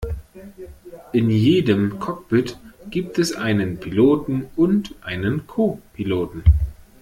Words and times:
In 1.11 1.29
jedem 1.29 1.99
Cockpit 1.99 2.57
gibt 2.89 3.19
es 3.19 3.33
einen 3.33 3.77
Piloten 3.79 4.47
und 4.55 4.95
einen 5.03 5.45
Co-Piloten 5.45 6.43